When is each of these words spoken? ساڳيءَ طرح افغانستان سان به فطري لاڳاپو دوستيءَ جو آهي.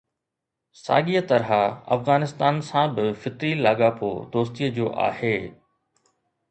ساڳيءَ 0.83 1.21
طرح 1.29 1.49
افغانستان 1.95 2.55
سان 2.69 2.87
به 2.95 3.05
فطري 3.21 3.51
لاڳاپو 3.63 4.09
دوستيءَ 4.33 4.69
جو 4.77 4.85
آهي. 5.09 5.37